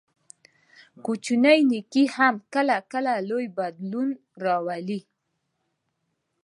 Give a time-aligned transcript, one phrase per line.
[1.05, 4.09] کوچنی نیکي هم کله کله لوی بدلون
[4.43, 4.99] راولي.